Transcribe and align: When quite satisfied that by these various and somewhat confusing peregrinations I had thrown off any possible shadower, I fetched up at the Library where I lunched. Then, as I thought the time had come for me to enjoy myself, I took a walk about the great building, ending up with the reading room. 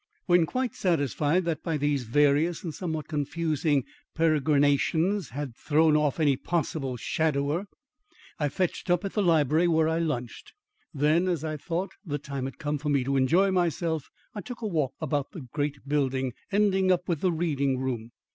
When 0.25 0.47
quite 0.47 0.73
satisfied 0.73 1.45
that 1.45 1.61
by 1.61 1.77
these 1.77 2.05
various 2.05 2.63
and 2.63 2.73
somewhat 2.73 3.07
confusing 3.07 3.83
peregrinations 4.15 5.29
I 5.31 5.35
had 5.35 5.55
thrown 5.55 5.95
off 5.95 6.19
any 6.19 6.35
possible 6.37 6.97
shadower, 6.97 7.67
I 8.39 8.49
fetched 8.49 8.89
up 8.89 9.05
at 9.05 9.13
the 9.13 9.21
Library 9.21 9.67
where 9.67 9.87
I 9.87 9.99
lunched. 9.99 10.53
Then, 10.91 11.27
as 11.27 11.43
I 11.43 11.55
thought 11.55 11.91
the 12.03 12.17
time 12.17 12.45
had 12.45 12.57
come 12.57 12.79
for 12.79 12.89
me 12.89 13.03
to 13.03 13.15
enjoy 13.15 13.51
myself, 13.51 14.09
I 14.33 14.41
took 14.41 14.63
a 14.63 14.67
walk 14.67 14.95
about 14.99 15.33
the 15.33 15.41
great 15.41 15.87
building, 15.87 16.33
ending 16.51 16.91
up 16.91 17.07
with 17.07 17.21
the 17.21 17.31
reading 17.31 17.77
room. 17.77 18.11